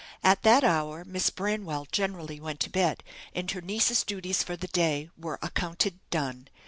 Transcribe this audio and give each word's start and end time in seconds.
At 0.23 0.41
that 0.41 0.63
hour, 0.63 1.05
Miss 1.05 1.29
Branwell 1.29 1.85
generally 1.91 2.39
went 2.39 2.59
to 2.61 2.71
bed, 2.71 3.03
and 3.35 3.51
her 3.51 3.61
nieces' 3.61 4.03
duties 4.03 4.41
for 4.41 4.55
the 4.57 4.65
day 4.69 5.11
were 5.15 5.37
accounted 5.43 5.99
done. 6.09 6.47